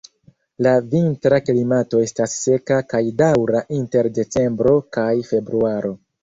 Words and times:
La 0.67 0.71
vintra 0.93 1.37
klimato 1.49 2.01
estas 2.05 2.33
seka 2.45 2.79
kaj 2.95 3.03
daŭras 3.21 3.69
inter 3.81 4.11
decembro 4.17 4.75
kaj 4.99 5.07
februaro. 5.31 5.95